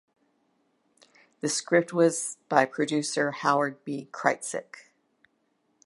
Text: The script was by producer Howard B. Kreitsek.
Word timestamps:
The 1.41 1.47
script 1.47 1.93
was 1.93 2.39
by 2.49 2.65
producer 2.65 3.29
Howard 3.29 3.85
B. 3.85 4.09
Kreitsek. 4.11 4.87